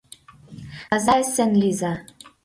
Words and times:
Таза-эсен 0.89 1.51
лийза. 1.61 1.93